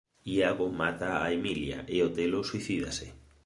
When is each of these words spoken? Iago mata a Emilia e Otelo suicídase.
Iago 0.35 0.65
mata 0.79 1.11
a 1.23 1.31
Emilia 1.37 1.79
e 1.95 1.97
Otelo 2.07 2.39
suicídase. 2.49 3.07